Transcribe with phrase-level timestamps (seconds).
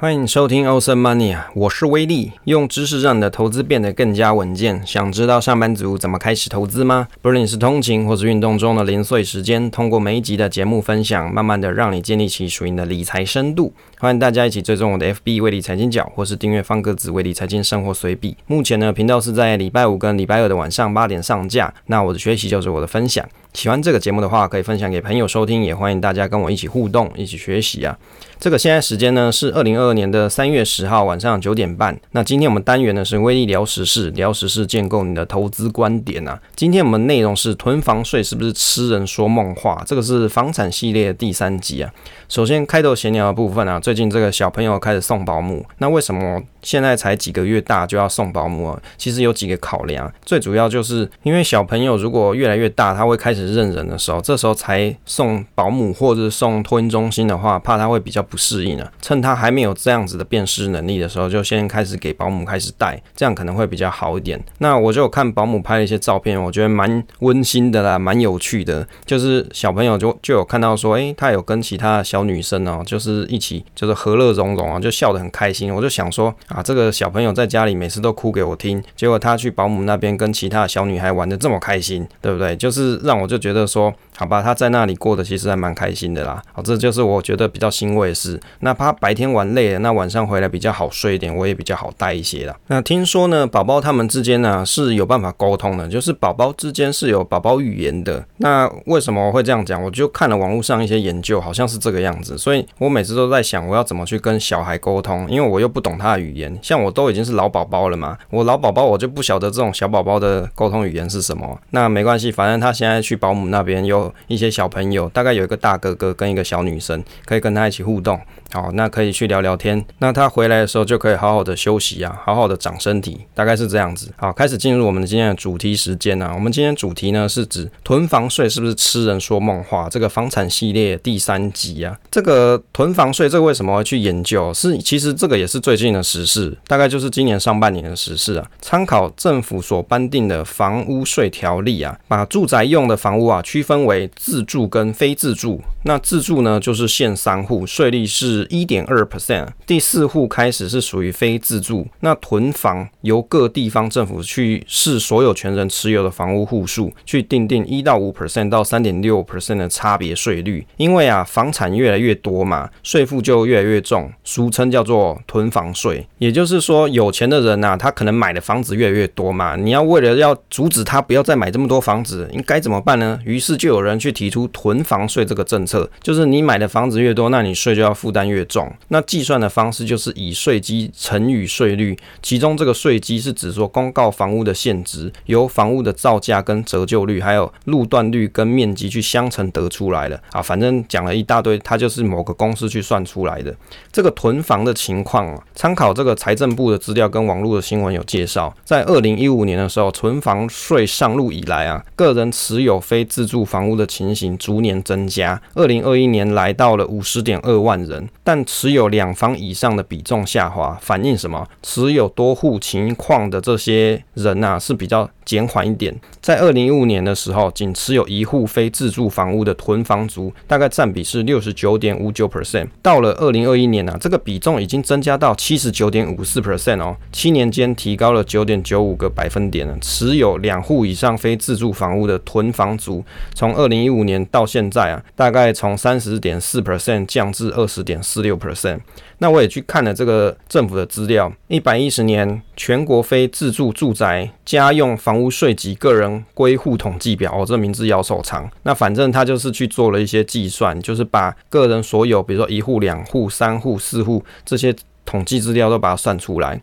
[0.00, 4.80] 欢迎收听 Awesome Money 啊，我是威利，用知识让你的投资变得更加稳健。
[4.86, 7.08] 想知道上班族怎么开始投资吗？
[7.20, 13.72] 不论你是通勤或是运动中的零碎时间，通过每一集的节目分享，慢慢的让你建立起属于你的理财深度。
[13.98, 18.36] 欢迎大家一起追踪我的 FB 威利财经角，或是订阅方格子威利财经生活随笔。
[18.46, 21.74] 目前呢，频道是在礼拜五跟礼拜二的晚上八点上架。
[21.86, 27.96] 那我的学习就是我的分享，喜欢这个节目的话，可以分享给朋友收听，也欢迎大家跟我一起互动，一起学习啊。
[28.38, 31.98] 这个现在时间呢是二零二二年的三月十号晚上九点半。
[32.12, 36.40] 那今天我们单元呢是威利聊时事，聊时事建构你的投资观点啊。
[36.54, 39.82] 今天我们内容是囤房税是不是痴人说梦话？
[39.84, 41.92] 这个是房产系列第三集啊。
[42.28, 48.80] 首先开头闲聊的部分啊，最近这个小朋友开始送保姆，那为什么现在才几个月大就要送保姆啊？
[48.96, 58.92] 其实有几个考量，最主要就是因为小朋友如果越来越大，他会开始认人的时候，这时候才送保姆或者送托婴中心的话，怕他会比较不适应啊。
[59.02, 64.40] 趁他还没有这样子的辨识能力的时候，就先开始给保姆开始带，这样可能会比较好一点。
[64.58, 72.28] 那我就看保姆拍了一些照片，我觉得蛮温馨的啦，蛮有趣的，就是小朋友就就有看到说，诶，他有跟其他的小。
[72.28, 75.72] 女生哦，就是一起，就是和乐融融啊，就笑得很开心。
[75.72, 82.56] 我就想说啊，这个小朋友在家里每次都哭给我听，结果他去保姆那边跟其他小女孩玩得这么开心，对不对？
[82.56, 83.94] 就是让我就觉得说。
[84.18, 86.42] 好吧，他在那里过得其实还蛮开心的啦。
[86.52, 88.38] 好，这就是我觉得比较欣慰的事。
[88.58, 92.56] 那他白天玩累了，那晚上回来比较好睡一点，我也比较好带一些啦。
[92.66, 98.26] 那听说呢，宝宝他们之间呢是有办法沟通的，就是宝宝之间是有宝宝语言的。
[98.38, 99.80] 那为什么我会这样讲？
[99.80, 102.36] 我就看了网络上一些研究，好像是这个样子。
[102.36, 106.58] 所以我每次都在想，我要怎么去跟小孩沟通，因为我又不懂他的语言。
[106.60, 111.56] 像我都已经是老宝宝了嘛，我老宝宝我就不晓得这种小宝宝的沟通语言是什么。
[111.70, 114.07] 那没关系，反正他现在去保姆那边又。
[114.26, 118.20] 一些小朋友，大概有一个大哥哥跟一个小女生，可以跟他一起互动。
[118.52, 119.84] 好，那可以去聊聊天。
[119.98, 124.10] 那他回来的时候就可以好好的休息啊，好好的长身体，大概是这样子。
[124.16, 126.32] 好，开始进入我们今天的主题时间啊。
[126.34, 129.88] 我们今天主题呢是指囤房税是不是痴人说梦话？
[129.90, 131.94] 这个房产系列第三集啊。
[132.10, 134.52] 这个囤房税，这个为什么会去研究？
[134.54, 138.50] 是其实这个也是最近的时事，大概就是今年上半年的时事啊。
[138.62, 145.60] 参考政府所颁定的房屋税条例啊，把住宅用的房屋啊区分为自住跟非自住。
[145.84, 148.37] 那自住呢就是限三户，税率是。
[148.50, 151.86] 一点二 percent，第四户开始是属于非自住。
[152.00, 160.66] 那囤房由各地方政府去视所有权人持有的房屋户数，去定定一到五 percent 到三点六 percent 的差别税率。
[160.76, 166.06] 因为啊，房产越来越多嘛，税负就越来越重，俗称叫做囤房税。
[166.18, 173.18] 也就是说，有钱的人呐、他可能买的房子越来越多嘛，你要为了要阻止他不要再买这么多房子，应该怎么办呢？
[173.24, 190.42] 于是就有人去提出囤房税这个政策，就是你买的房子越多，那你税就要负担越重，那计算的方式就是以税基乘以税率，其中这个税基是指说公告房屋的现值，由房屋的造价跟折旧率，还有路段率跟面积去相乘得出来的啊。
[190.42, 193.54] 反正讲了一大堆，它就是某个公式去算出来的。
[193.92, 208.08] 这个囤房的情况啊，参考这个财政部的资料跟网络的新闻有介绍，在二零一五年的时候，囤房税上路以来啊，个人持有非自住房屋的情形逐年增加，二零二一年来到了五十点二万人。
[208.22, 211.48] 但持有两房以上的比重下滑，反映什么？
[211.62, 215.98] 持有多户情况的这些人呐、啊，是比较减缓一点。
[216.20, 222.68] 在二零一五年的时候，仅持有一户非自住房屋的囤房族，大概占比是六十九点五九 percent。
[222.82, 229.74] 到了二零二一年呢、啊，这个比重已经增加到七十九点五四 percent 哦，七年间提高了九点九五个百分点了。
[229.80, 233.02] 持有两户以上非自住房屋的囤房族，
[233.32, 238.17] 从二零一五年到现在啊，大概从三十点四 percent 降至二十点四。
[238.18, 238.80] 十六 percent，
[239.18, 248.50] 那我也去看了这个政府的资料，一百一十年全国非自住住宅家用房屋税及个人归户统计表，哦，这名字要收藏。
[248.64, 254.74] 那反正他就是去做了一些计算，就是把个人所有，比如说一户、两户、三户、四户这些
[255.04, 256.60] 统计资料都把它算出来。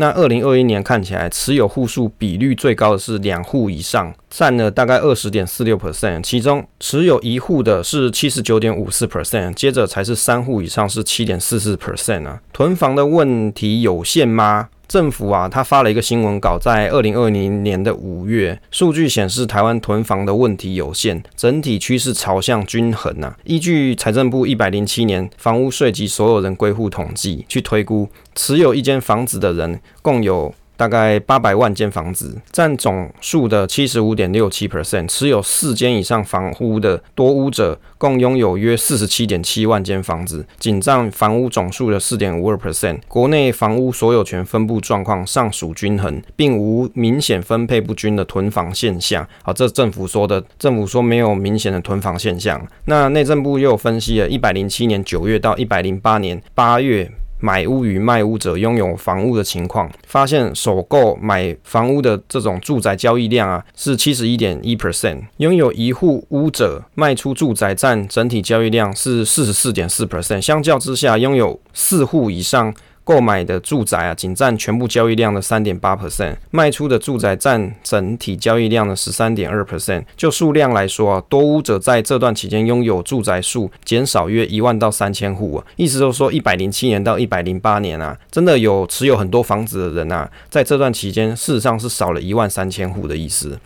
[0.00, 12.40] 那二零二一年看起来，持有户数比率最高的是两户以上，占了大概二十点四六 percent，其中持有一户的是七十九点五四 percent，接着才是三户以上是七点四四 percent 啊。
[12.52, 14.68] 囤房的问题有限吗？
[14.88, 30.54] 政府啊，他发了一个新闻稿，在二零二零年的五月，数据显示台湾囤房的问题有限，整体趋势朝向均衡呐、依据财政部一百零七年房屋税及所有人归户统计去推估，持有一间房子的人共有。
[30.78, 35.08] 大概八百万间房子，占总数的七十五点六七 percent。
[35.08, 43.00] 持有四间以上房屋的多屋者，共拥有约四十七点七万间房子，仅占房屋总数的四点五二 percent。
[43.08, 49.26] 国内房屋所有权分布状况尚属均衡，并无明显分配不均的囤房现象。
[49.42, 52.64] 好，这政府说的，政府说没有明显的囤房现象。
[52.84, 57.10] 那内政部又分析了，一百零七年九月到一百零八年八月。
[57.40, 72.74] 买屋与卖屋者拥有房屋的情况，发现首购买房屋的这种住宅交易量啊是七十一点一 percent，拥有一户屋者卖出住宅占整体交易量是四十四点四 percent，相较之下，拥有四户以上。
[73.08, 80.04] 购买的住宅啊，仅占全部交易量的三点八 percent，卖出的住宅占整体交易量的十三点二 percent。
[80.14, 93.58] 就数量来说啊，多屋者在这段期间拥有住宅数减少约一万到三千户啊，意思就是说，一百零七年到一百零八年啊，真的有持有很多房子的人啊，在这段期间事实上是少了一万三千户的意思。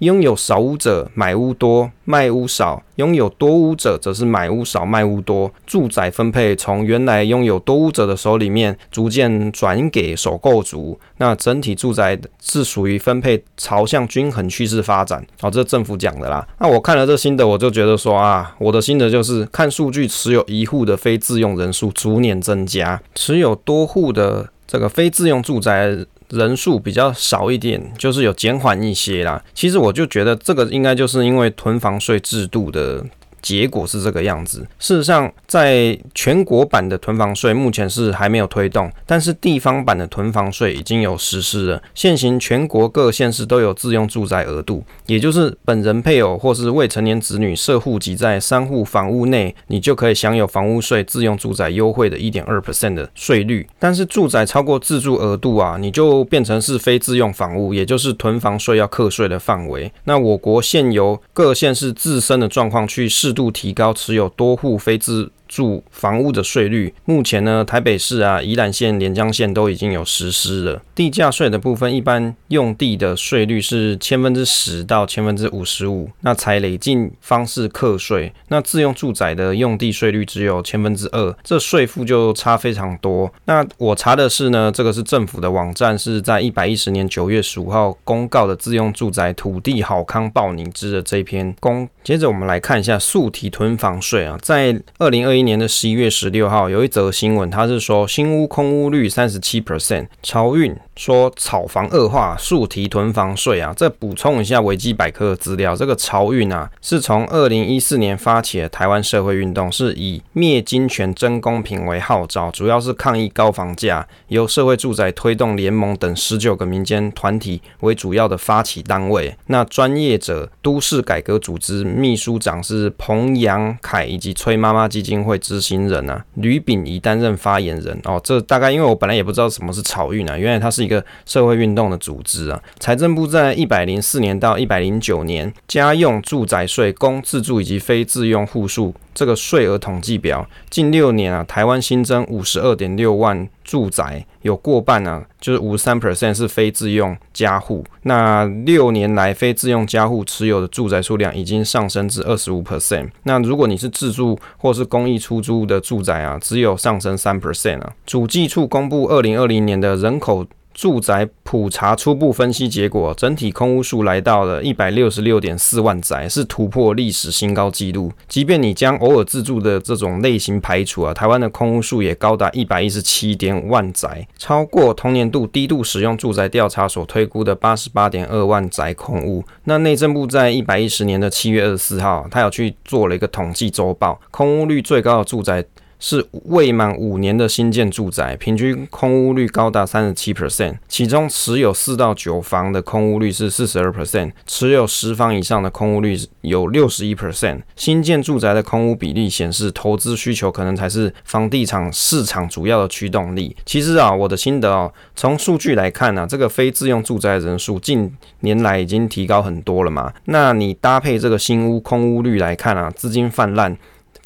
[0.00, 5.50] 拥有少屋者买屋多，卖屋少；拥有多屋者则是买屋少，卖屋多。
[5.66, 10.98] 住宅分配从原来拥有多屋者的手里面，逐渐转给首购族。
[11.16, 15.26] 那整体住宅是属于分配朝向均衡趋势发展。
[15.40, 16.46] 好，这政府讲的啦。
[16.60, 25.96] 那我看了这心得，我就觉得说啊，我的心得就是看数据，持有一户的非自用人数逐年增加，持有多户的这个非自用住宅。
[26.30, 29.42] 人数比较少一点，就是有减缓一些啦。
[29.54, 33.04] 其实我就觉得这个应该就是因为囤房税制度的。
[33.46, 34.66] 结果是这个样子。
[34.80, 41.80] 事实上，在全国版的囤房税目前是还没有推动，但是地方版的囤房税已经有实施了。
[41.94, 53.64] 现行全国各县市都有自用住宅额度，也就是本人配偶或是未成年子女设户籍在三户房屋内，你就可以享有房屋税自用住宅优惠的一点二 percent 的税率。
[53.78, 59.92] 但是住宅超过自住额度啊，你就变成是非自用房屋，也就是囤房税要课税的范围。
[60.02, 70.82] 那我国现由各县市自身的状况去适度提高持有多户非自住房屋的税率，目前呢，台北市啊、宜兰县、连江县都已经有实施了。
[70.94, 78.30] 地价税的部分，一般用地的税率是千分之十到千分之五十五，那采累进方式课税。
[78.48, 83.32] 那自用住宅的用地税率只有千分之二，这税负就差非常多。
[83.46, 91.88] 那我查的是呢，这个是政府的网站，是在一百一十年九月十五号公告的自用住宅土地好康报拟之的这篇公。
[92.04, 103.72] 接着我们来看一下速提囤房税啊，在二零二一年的十一月十六号，有一则新闻，它是说新屋空屋率三十七 percent，漕运说炒房恶化，速提囤房税啊。
[103.74, 119.36] 这补充一下维基百科的资料，这个漕运啊，是从二零一四年发起的台湾社会运动，是以灭金权、争公平为号召，主要是抗议高房价，由社会住宅推动联盟等十九个民间团体为主要的发起单位。
[119.46, 128.20] 那专业者都市改革组织秘书长是彭阳凯以及崔妈妈基金会执行人啊，吕炳仪担任发言人哦。
[128.22, 132.62] 这大概因为我本来也不知道什么是草运啊，原来它是一个社会运动的组织啊。
[132.78, 138.94] 财政部在一百零四年到一百零九年家用住宅税供自住以及非自用户数。
[139.16, 147.82] 这个税额统计表，近六年啊，台湾新增五十二点六万住宅，有过半啊，就是五十三 percent 是非自用家户。
[148.02, 153.08] 那六年来，非自用家户持有的住宅数量已经上升至二十五 percent。
[153.22, 157.94] 那如果你是自住或是公益出租的住宅啊，只有上升三 percent 啊。
[158.04, 160.46] 主计处公布二零二零年的人口。
[160.76, 168.12] 住宅普查初步分析结果，整体空屋数来到了一百六十六点四万宅，是突破历史新高纪录。
[168.28, 179.42] 即便你将偶尔自住的这种类型排除啊，台湾的空屋数也高达一百一十七点万宅，超过同年度低度使用住宅调查所推估的八十八点二万宅空屋。
[179.64, 185.64] 那内政部在一百一十年的七月二十四号，他有去做了一个统计周报，空屋率最高的住宅。
[185.98, 197.62] 是未满五年的新建住宅，平均空屋率高达三十七 percent，其中持有四到九房的空屋率是四十二 percent，持有十房以上的空屋率有六十一 percent。
[197.74, 203.56] 新建住宅的空屋比例显示，投资需求可能才是房地产市场主要的驱动力。
[203.64, 210.12] 其实啊，我的心得哦，从数据来看啊，这个非自用住宅人数近年来已经提高很多了嘛。
[210.26, 213.76] 那你搭配这个新屋空屋率来看啊，资金泛滥。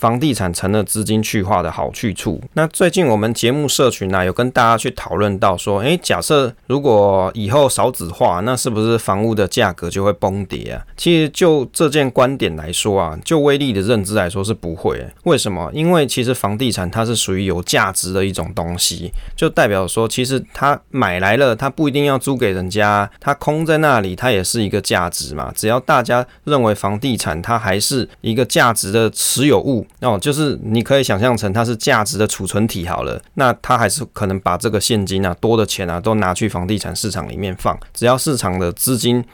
[0.01, 2.41] 房地产成了资金去化的好去处。
[2.55, 10.83] 那最近我们节目社群呢、有跟大家去讨论到说，诶，假设如果以后少子化，那是不是房屋的价格就会崩跌啊？
[10.97, 15.07] 其实就这件观点来说啊，就威力的认知来说是不会。
[15.25, 15.71] 为什么？
[15.75, 25.53] 因为其实房地产它是属于有价值的一种东西，就代表说，其实它买来了，它不一定要租给人家，它空在那里，它也是一个价值嘛。
[25.55, 39.25] 只要大家认为房地产它还是一个价值的持有物，哦，就是你可以想象成它是价值的储存体好了，那它还是可能把这个现金啊、多的钱啊都拿去房地产市场里面放，只要市场的资金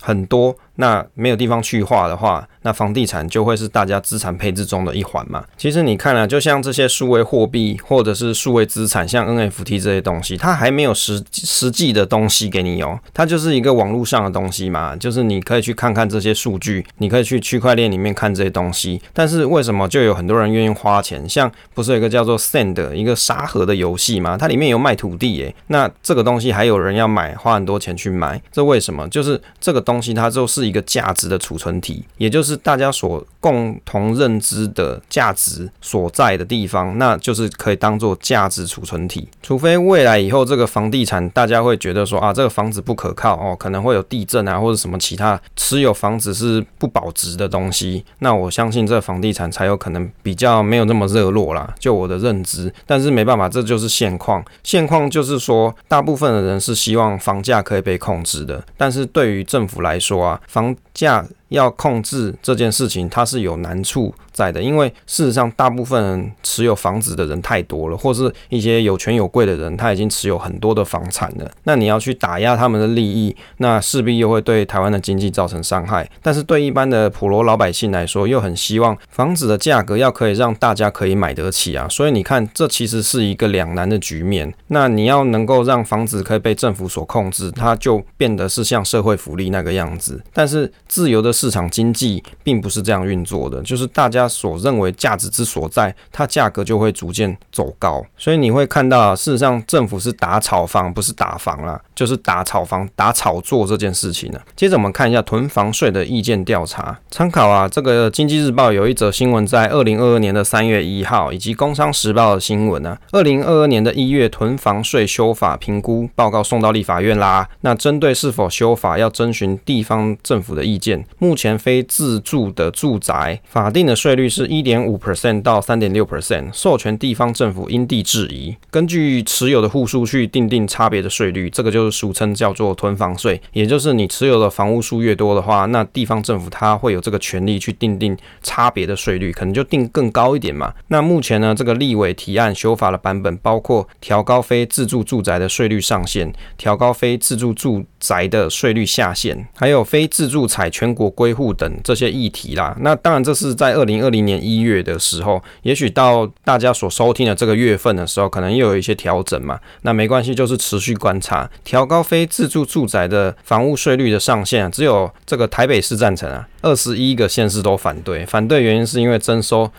[0.00, 0.56] 很多。
[0.76, 5.44] 那没有地方去化的话，那房地产就会是大家资产配置中的一环嘛。
[5.58, 14.94] 其实你看啊，就像这些数位货币或者是数位资产，像 NFT 这些东西，它还没有实实际的东西给你哦，它就是一个网络上的东西嘛。
[14.94, 19.02] 就是你可以去看看这些数据，你可以去区块链里面看这些东西。
[19.12, 21.28] 但是为什么就有很多人愿意花钱？
[21.28, 24.36] 像不是有一个叫做 Sand 一个沙盒的游戏吗？
[24.36, 25.52] 它里面有卖土地诶。
[25.66, 29.08] 那这个东西还有人要买，花很多钱去买，这为什么？
[29.08, 30.46] 就是这个东西它就。
[30.52, 39.26] 是一个价值的储存体，也就是是大家所共同认知的价值所在的地方，那就是可以当做价值储存体。
[39.42, 51.74] 除非未来以后这个房地产大家会觉得说啊，这个房子不可靠哦，可能会有地震啊或者什么其他持有房子是不保值的东西，那我相信这房地产才有可能比较没有那么热络啦。
[51.78, 54.44] 就我的认知，但是没办法，这就是现况。
[54.62, 60.40] 现况就是说，大部分的人是希望房价可以被控制的，但是对于政府来说啊。
[60.48, 71.50] 房价要控制这件事情，它是有难处在的，因为事实上，大部分持有房子的人太多了，或是一些有权有贵的人，他已经持有很多的房产了。
[71.64, 76.10] 那你要去打压他们的利益，那势必又会对台湾的经济造成伤害。
[76.22, 81.86] 但是对一般的普罗老百姓来说，又很希望房子的价格要可以让大家可以买得起啊。
[81.88, 84.52] 所以你看，这其实是一个两难的局面。
[84.68, 90.22] 那你要能够让房子可以被政府所控制，它就变得是像社会福利那个样子。
[90.32, 94.22] 但是自由的市场经济并不是这样运作的，就是大家。
[94.28, 98.02] 所认为价值之所在，它价格就会逐渐走高。
[98.16, 104.40] 所以你会看到，事实上政府是打炒房，不是打房啦，就是打炒房、打炒作这件事情呢。
[104.56, 117.48] 接着我们看一下囤房税的意见调查，参考啊，这个经济日报有一则新闻，在二零二二年的三月一号，以及工商时报的新闻呢，二零二二年的一月囤房税修法评估报告送到立法院啦。
[117.60, 121.04] 那针对是否修法，要征询地方政府的意见。
[121.18, 124.12] 目目前非自住的住宅法定的税。
[124.14, 133.40] 率是一点五 percent 到三点六 percent，授权地方政府因地制宜，根据持有的户数去定定差别的税率，这个就是俗称叫做囤房税。
[133.54, 140.74] 也就是你持有的房屋数越多的话，那地方政府它会有这个权利去定定差别的税率，可能就定更高一点嘛。
[140.88, 152.76] 那目前呢，这个立委提案修法的版本包括调高非自住住宅的税率上限，调高非自住住宅的税率下限，还有非自住采全国归户等这些议题啦。
[152.80, 153.92] 那当然这是在二零。
[154.02, 159.60] 二零年一月的时候，也许到大家所收听的这个月份的时候，可能又有一些调整嘛。
[159.82, 161.48] 那没关系，就是持续观察。
[161.62, 168.24] 调高非自住住宅的房屋税率的上限，只有这个台北市赞成啊，二十一个县市都反对。
[168.24, 169.70] 反对原因是因为征收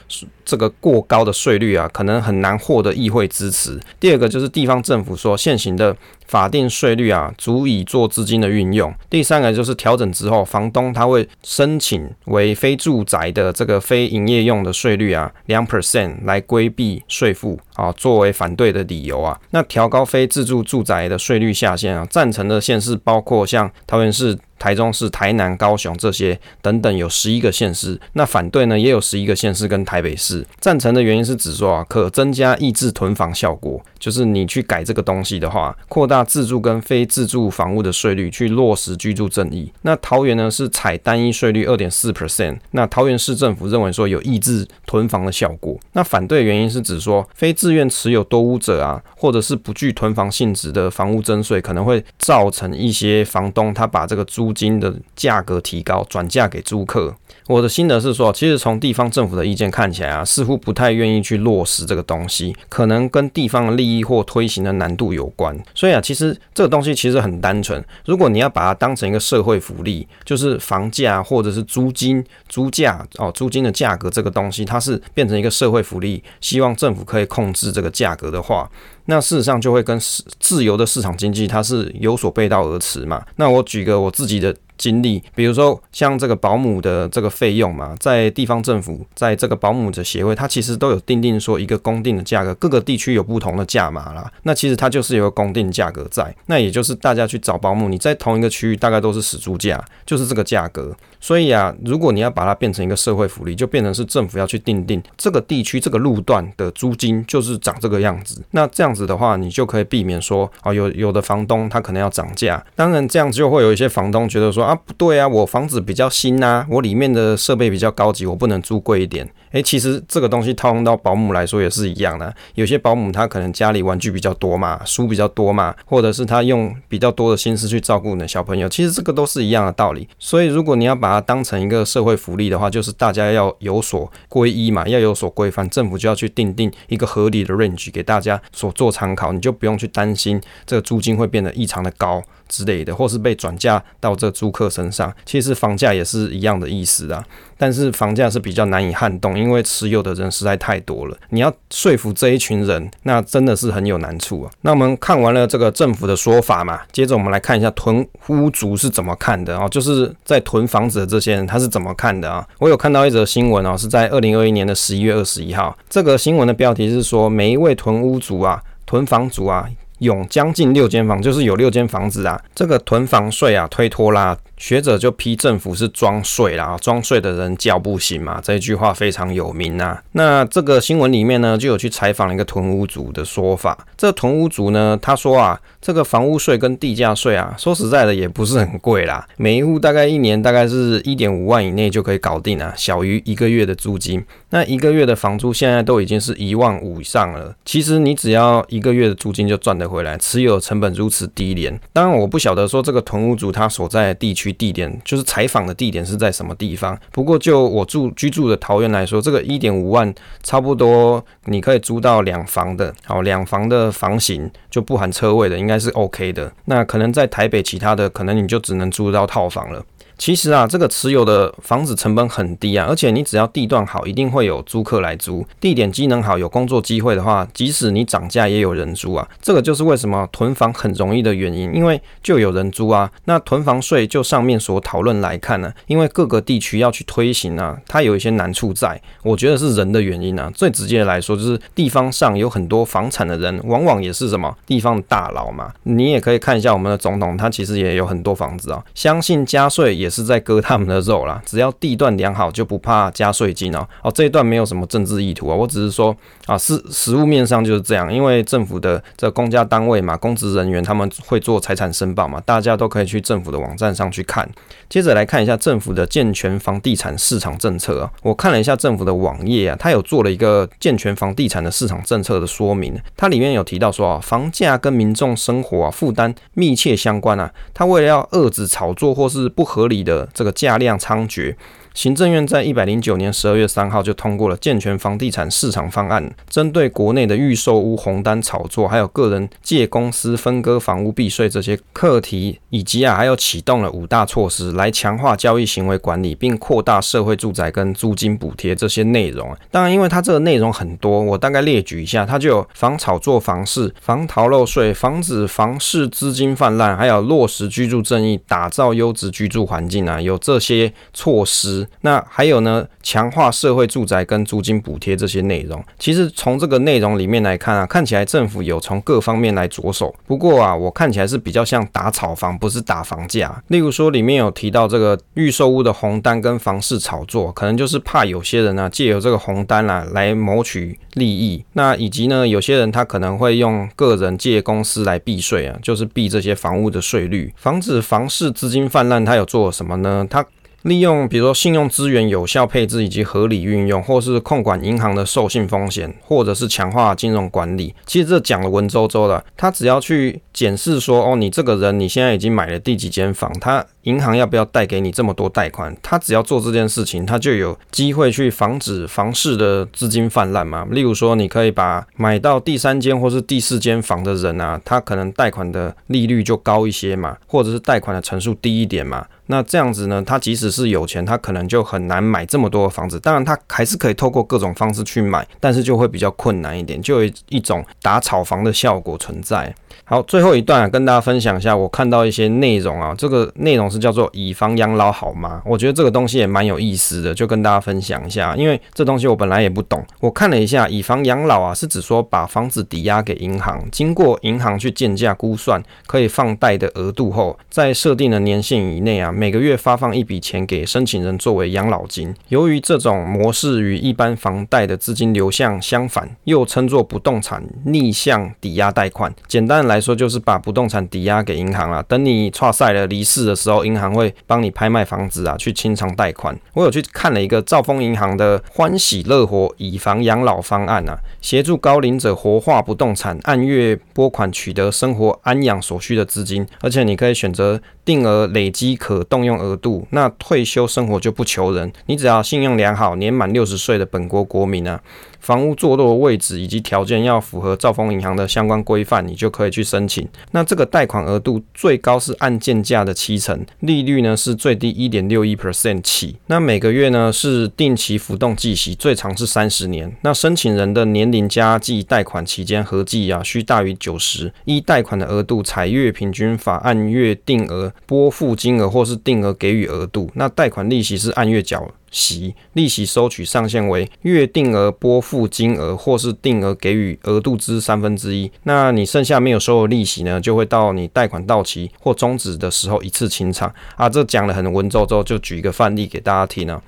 [0.46, 3.80] 这个过高的税率啊，可能很难获得议会支持。
[4.00, 5.96] 第二个就是地方政府说现行的。
[6.26, 8.92] 法定税率啊，足以做资金的运用。
[9.08, 19.40] 第三个就是调整之后，房东他会申请为非住宅的这个非营业用的税率啊，两 percent 来规避税负啊，作为反对的理由啊。
[19.52, 24.36] 那调高非自住住宅的税率下限啊，赞成的县市包括像桃园市。
[24.64, 30.46] 台中市、台南、高雄这些等等有十一个县市，那反对呢也有十一个县市跟台北市。
[30.62, 39.70] 赞成的原因是指说啊，可增加抑制囤房效果，就是你去改这个东西的话，扩大自住跟非自住房屋的税率，去落实居住正义。
[39.82, 45.78] 那桃园呢是采单一税率二点四 percent，那桃园市政府认为说有抑制囤房的效果。
[45.92, 57.16] 那反对的原因是指说，非自愿持有多屋者啊，或者是不具囤房性质的房屋征税，可能会造成一些房东他把这个租金的价格提高，转嫁给租客。
[57.48, 65.58] 我的心得是说，其实从地方政府的意见看起来啊，似乎不太愿意去落实这个东西，可能跟地方的利益或推行的难度有关。
[65.76, 67.84] 所以啊，其实这个东西其实很单纯。
[68.06, 78.70] 如果你要把它当成一个社会福利，就是房价或者是租金、租价哦，租金的价格这个东西，它是变成一个社会福利，希望政府可以控制这个价格的话。
[79.06, 80.00] 那事实上就会跟
[80.40, 83.22] 自由的市场经济它是有所背道而驰嘛。
[83.36, 94.32] 那我举个我自己的经历，比如说像这个保姆的这个费用嘛，在地方政府，在这个保姆的协会，它其实都有定定说一个公定的价格，各个地区有不同的价码啦。
[94.44, 100.96] 那其实它就是有个公定价格在，那也就是大家去找保姆，你在同一个区域大概都是死猪价，就是这个价格。
[101.24, 108.44] 所以啊，如果你要把它变成一个社会福利，就变成是政府要去定定这个地区这个路段的租金就是长这个样子。
[108.52, 112.62] 那这样子的话，你就可以避免说啊，有有的房东他可能要涨价。
[112.76, 119.26] 当然这样子就会有一些房东觉得说啊，不对啊，我房子比较新呐，我里面的设备比较高级，我不能租贵一点。
[119.52, 122.36] 诶，其实这个东西套用到保姆来说也是一样的。
[122.56, 130.10] 有些保姆他可能家里玩具比较多嘛，书比较多嘛，或者是他用比较多的心思去照顾你的小朋友，其实这个都是一样的道理。
[130.20, 142.24] 所以如果你要把把它当成一个社会福利的话，就是大家要有所归依嘛，要有所规范，政府就要去定定一个合理的 range 给大家所做参考，你就不用去担心这个租金会变得异常的高。
[142.54, 145.12] 之类的，或是被转嫁到这租客身上。
[145.26, 147.26] 其实房价也是一样的意思啊。
[147.58, 151.18] 但是房价是比较难以撼动，因为持有的人实在太多了。
[151.30, 154.52] 你要说服这一群人，那真的是很有难处啊。
[154.62, 162.46] 那我们看完了这个政府的说法嘛，接着我们来看一下囤屋族是怎么看的啊，就是在囤房子的这些人他是怎么看的啊？
[162.60, 169.70] 我有看到一则新闻啊，是在二零二一年的十一月二十一号，这个新闻的标题是说，每一位囤屋族啊，囤房族啊，
[170.00, 174.38] 有将近六间房，就是有六间房子啊，这个囤房税啊，推脱啦。
[174.64, 180.02] 学者就批政府是装睡啦，装睡的人叫不醒嘛，这一句话非常有名啊。
[180.14, 183.78] 那这个新闻里面呢，就有去采访了一个囤屋族的说法。
[183.98, 194.24] 这个囤屋族呢，他说啊，这个房屋税跟地价税啊，说实在的也不是很贵啦，每一户大概一年大概是一点五万以内就可以搞定啊，小于一个月的租金。
[194.52, 197.54] 那一个月的房租现在都已经是一万五以上了。
[197.66, 201.78] 其实你只要一个月的租金就赚得回来，持有成本如此低廉。
[201.92, 204.53] 当然我不晓得说这个囤屋族他所在的地区。
[204.54, 206.98] 地点就是采访的地点是在什么地方？
[207.12, 216.52] 不过就我住居住的桃园来说，这个一点五万差不多你可以租到两房的，好，两房的房型就不含车位的，应该是 OK 的。
[216.66, 219.84] 那可能在台北其他的，可能你就只能租到套房了。
[220.24, 225.46] 其实啊，这个持有的房子成本很低啊，而且你只要地段好，一定会有租客来租。
[225.60, 229.28] 地点机能好，有工作机会的话，即使你涨价也有人租啊。
[229.42, 233.12] 这个就是为什么囤房很容易的原因，因为就有人租啊。
[233.26, 238.98] 那囤房税就上面所讨论来看呢，因为各个地区要去推行啊，它有一些难处在。
[239.24, 240.50] 我觉得是人的原因啊。
[240.56, 245.74] 最直接来说，就是地方上有很多房产的人，往往也是什么地方大佬嘛。
[245.84, 248.82] 你也可以看一下我们的总统，他其实也有很多房子啊。
[248.96, 253.88] 相信加税也是在割他们的肉啦，只要地段良好，就不怕加税金哦。
[254.04, 264.48] 哦，这一段没有什么政治意图啊，我只是说啊，是实物面上就是这样，因为政府的这公家单位嘛，公职人员他们会做财产申报嘛，大家都可以去政府的网站上去看。
[264.90, 280.28] 接着来看一下政府的健全房地产市场政策啊，我看了一下政府的网页啊，它有做了一个健全房地产的市场政策的说明，它里面有提到说啊，房价跟民众生活啊负担密切相关啊，它为了要遏制炒作或是不合理你的。
[280.34, 281.56] 这个价量猖獗。
[281.94, 299.56] 行政院在一百零九年十二月三号就通过了健全房地产市场方案，针对国内的预售屋红单炒作，还有个人借公司分割房屋避税这些课题，以及啊，还有启动了五大措施来强化交易行为管理，并扩大社会住宅跟租金补贴这些内容。
[299.70, 311.83] 当然，因为它这个内容很多，我大概列举一下，它就有防炒作房市、防逃漏税、防止房市资金泛滥，还有落实居住正义、打造优质居住环境啊，有这些措施。
[312.02, 315.84] 那还有呢，强化社会住宅跟租金补贴这些内容。
[315.98, 320.14] 其实从这个内容里面来看啊，看起来政府有从各方面来着手。
[320.28, 323.64] 不过啊，我看起来是比较像打炒房，不是打房价。
[323.70, 331.64] 例如说，里面有提到这个预售屋的红单跟房市炒作，可能就是怕有些人呢、啊、借由这个红单啊来谋取利益。
[331.74, 339.24] 那以及呢，有些人他可能会用个人借公司来避税啊，就是避这些房屋的税率，防止房市资金泛滥。
[339.24, 340.28] 他有做什么呢？
[340.30, 340.46] 他
[340.84, 347.96] 利用比如说信用资源有效配置以及合理运用，或是控管银行的授信风险，或者是强化金融管理。
[348.06, 355.96] 其实这讲的文绉绉的，他只要去检视说，哦，你这个人你现在已经买了第几间房，他银行要不要贷给你这么多贷款？
[356.02, 360.86] 他只要做这件事情，他就有机会去防止房市的资金泛滥嘛。
[360.92, 369.26] 例如说，你可以把买到第三间或是第四间房的人啊，他可能贷款的利率就高一些嘛，或者是贷款的成数低一点嘛。
[369.48, 373.20] 那这样子呢，他即使是有钱，他可能就很难买这么多的房子。
[373.20, 379.74] 当然，他还是可以透过各种方式去买，但是就会比较困难一点，就有一种打炒房的效果存在。
[380.06, 385.62] 好，最后一段，跟大家分享一下我看到一些内容啊，这个内容是叫做以房养老好吗？
[385.66, 388.56] 我觉得这个东西也蛮有意思的，就跟大家分享一下。
[388.56, 402.34] 因为这东西我本来也不懂，我看了一下，以房养老啊，是指说把房子抵押给银行，经过银行去建价估算可以放贷的额度后，在设定的年限以内啊，每个月发放一笔钱给申请人作为养老金。
[402.50, 409.34] 由于这种模式与一般房贷的资金流向相反，又称作不动产逆向抵押贷款。
[409.48, 416.58] 简单来说，就是把不动产抵押给银行了，等你差赛了离世的时候，银行会帮你拍卖房子啊，去清偿贷款。
[416.74, 430.08] 我有去看了一个兆丰银行的欢喜乐活以房养老方案啊，协助高龄者活化不动产，按月拨款取得生活安养所需的资金，而且你可以选择定额累积可动用额度。
[430.12, 435.02] 那退休生活就不求人，你只要信用良好，年满六十岁的本国国民啊。
[435.40, 440.26] 房屋坐落的位置以及条件要符合兆丰银行的相关规范，你就可以去申请。
[440.52, 446.38] 那这个贷款额度最高是按件价的七成，利率呢是最低一点六一 percent 起。
[446.48, 450.16] 那每个月呢是定期浮动计息，最长是三十年。
[450.22, 454.54] 那申请人的年龄加计贷款期间合计啊需大于九十。
[454.64, 460.30] 依贷款的额度采月平均法，按月定额拨付金额或是定额给予额度。
[460.36, 461.92] 那贷款利息是按月缴。
[462.14, 468.50] 息利息收取上限为月定额拨付金额，或是定额给予额度之三分之一。
[468.64, 473.74] 那你剩下没有收的利息呢，就会到你贷款到期或终止的时候一次清偿。
[473.98, 476.82] 啊，这讲得很文绉绉，就举一个范例给大家听啊。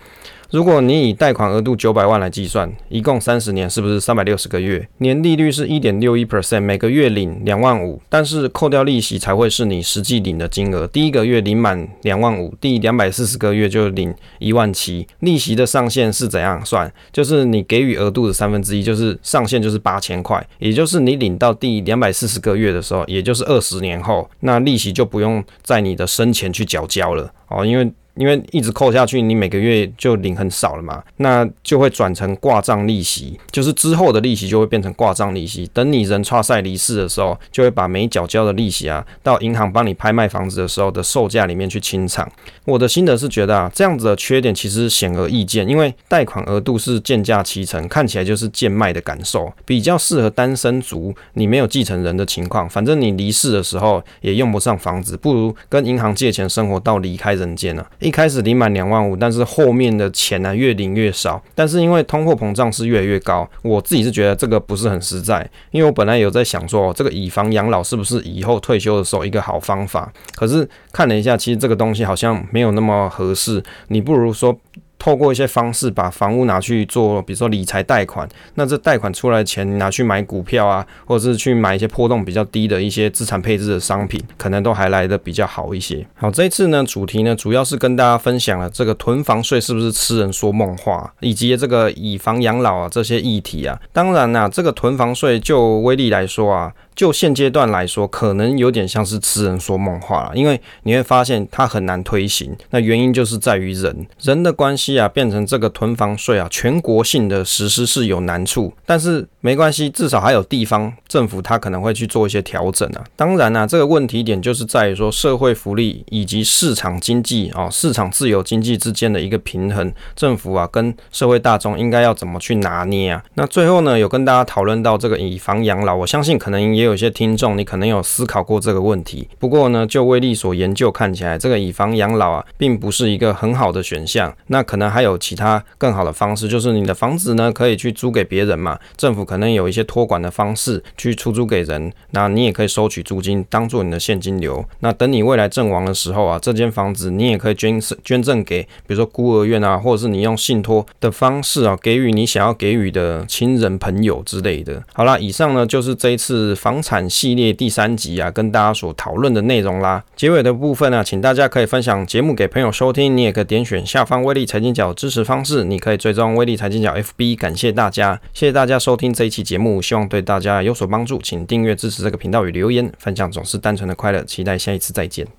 [0.51, 4.87] 如果你以贷款额度九百万来计算，一共三十年，是不是三百六十个月？
[4.99, 10.85] 年利率是一点六一 percent，每个月领两万五，但是扣掉利息才会是你实际领的金额。
[10.87, 15.05] 第一个月领满两万五，第两百四十个月就领一万七。
[15.19, 16.91] 利息的上限是怎样算？
[17.11, 27.91] 就是你给予额度的三分之一，就是上限就是八千块，也就是你领到第两百四十个月的时候，也就是二十年后，那利息就不用在你的生前去缴交了哦，因为。
[28.15, 35.69] 因为一直扣下去，你每个月就领很少了嘛，那就会转成挂账利息，就是之后的利息就会变成挂账利息。
[35.73, 42.29] 等你人差赛离世的时候，就会把没缴交的利息啊，到银行帮你拍卖房子的时候的售价里面去清偿。
[42.65, 57.85] 我的心得是觉得啊，这样子的缺点其实显而易见，因为贷款额度是贱价七成，看起来就是贱卖的感受，比较适合单身族，你没有继承人的情况，反正你离世的时候也用不上房子，不如跟银行借钱生活到离开人间啊。
[58.05, 61.41] 一开始领满两万五，但是后面的钱呢、越领越少。
[61.55, 65.49] 但是因为通货膨胀是越来越高，我自己是觉得这个不是很实在。
[65.71, 70.13] 因为我本来有在想说，这个以房养老是不是以后退休的时候一个好方法？
[70.35, 73.63] 可是看了一下，其实这个东西好像没有那么合适。
[73.87, 74.55] 你不如说。
[74.97, 86.05] 透过一些方式把房屋拿去做，比如说理财贷款，那这贷款出来的钱拿去买股票啊，或者是去买一些波动比较低的一些资产配置的商品，可能都还来得比较好一些。
[86.15, 93.79] 好，这一次呢，主题呢主要是跟大家分享了这个囤房税是不是痴人说梦话，以及这个以房养老啊这些议题啊。
[93.93, 96.73] 当然啦，这个囤房税就威力来说啊。
[96.95, 102.55] 就现阶段来说，可能有点像是痴人说梦话了，因为你会发现它很难推行。
[102.69, 113.03] 那原因就是在于人人的关系啊，变成这个囤房税啊，全国性的实施是有难处，但是没关系，至少还有地方政府它可能会去做一些调整啊。
[113.17, 123.21] 当然啊，这个问题点就是在于说社会福利以及市场经济啊，市场自由经济之间的一个平衡，政府啊跟社会大众应该要怎么去拿捏啊？
[123.33, 126.85] 那最后呢，有跟大家讨论到这个以房养老，我相信可能也。
[126.85, 129.27] 有些听众，你可能有思考过这个问题。
[129.39, 134.31] 不过呢，就威力所研究看起来，这个以房养老啊，并不是一个很好的选项。
[134.45, 138.77] 那可可能还有其他更好的方式，就是你的房子呢，可以去租给别人嘛。
[138.97, 144.63] 政府可能有一些托管的方式去出租给人，那你也可以收取租金，当做你的现金流。
[144.79, 154.83] 那等你未来阵亡的时候啊，这间房子你也可以捐捐赠给，比如说孤儿院啊，或者是你用信托的方式啊，给予你想要给予的亲人朋友之类的。
[154.93, 156.81] 好啦，以上呢就是这一次房。
[156.85, 160.03] 产系列第三集啊，跟大家所讨论的内容啦。
[160.15, 167.37] 结尾的部分呢、啊，请大家可以分享节目给朋友收听，你也可以点选下方威力财经角支持方式，你可以追踪威力财经角 FB。
[167.37, 174.23] 感谢大家，谢谢大家收听这一期节目，希望对大家有所帮助，请订阅支持这个频道与留言分享，总是单纯的快乐。
[174.23, 175.35] 期待下一次再见。